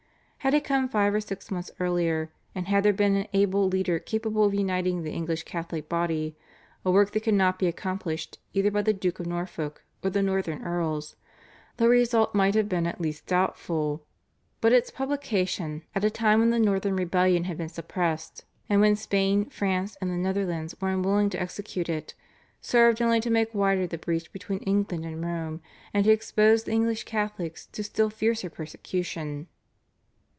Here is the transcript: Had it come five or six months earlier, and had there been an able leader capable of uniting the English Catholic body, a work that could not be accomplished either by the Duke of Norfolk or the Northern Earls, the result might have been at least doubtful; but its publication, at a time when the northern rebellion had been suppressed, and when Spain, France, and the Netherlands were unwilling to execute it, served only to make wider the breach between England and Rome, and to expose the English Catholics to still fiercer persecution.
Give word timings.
Had 0.43 0.55
it 0.55 0.63
come 0.63 0.89
five 0.89 1.13
or 1.13 1.21
six 1.21 1.51
months 1.51 1.69
earlier, 1.79 2.31
and 2.55 2.67
had 2.67 2.81
there 2.81 2.91
been 2.93 3.15
an 3.15 3.27
able 3.31 3.67
leader 3.67 3.99
capable 3.99 4.43
of 4.45 4.55
uniting 4.55 5.03
the 5.03 5.11
English 5.11 5.43
Catholic 5.43 5.87
body, 5.87 6.35
a 6.83 6.89
work 6.89 7.11
that 7.11 7.19
could 7.19 7.35
not 7.35 7.59
be 7.59 7.67
accomplished 7.67 8.39
either 8.51 8.71
by 8.71 8.81
the 8.81 8.91
Duke 8.91 9.19
of 9.19 9.27
Norfolk 9.27 9.83
or 10.03 10.09
the 10.09 10.23
Northern 10.23 10.63
Earls, 10.63 11.15
the 11.77 11.87
result 11.87 12.33
might 12.33 12.55
have 12.55 12.67
been 12.67 12.87
at 12.87 12.99
least 12.99 13.27
doubtful; 13.27 14.03
but 14.61 14.73
its 14.73 14.89
publication, 14.89 15.83
at 15.93 16.03
a 16.03 16.09
time 16.09 16.39
when 16.39 16.49
the 16.49 16.57
northern 16.57 16.95
rebellion 16.95 17.43
had 17.43 17.55
been 17.59 17.69
suppressed, 17.69 18.43
and 18.67 18.81
when 18.81 18.95
Spain, 18.95 19.45
France, 19.47 19.95
and 20.01 20.09
the 20.09 20.15
Netherlands 20.15 20.73
were 20.81 20.89
unwilling 20.89 21.29
to 21.29 21.39
execute 21.39 21.87
it, 21.87 22.15
served 22.61 22.99
only 22.99 23.19
to 23.19 23.29
make 23.29 23.53
wider 23.53 23.85
the 23.85 23.99
breach 23.99 24.33
between 24.33 24.57
England 24.63 25.05
and 25.05 25.23
Rome, 25.23 25.61
and 25.93 26.05
to 26.05 26.11
expose 26.11 26.63
the 26.63 26.71
English 26.71 27.03
Catholics 27.03 27.67
to 27.67 27.83
still 27.83 28.09
fiercer 28.09 28.49
persecution. 28.49 29.47